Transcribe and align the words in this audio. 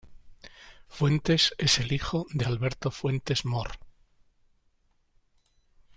Fuentes 0.87 1.53
es 1.59 1.77
el 1.77 1.91
hijo 1.93 2.25
de 2.31 2.45
Alberto 2.45 2.89
Fuentes 2.89 3.45
Mohr. 3.45 3.69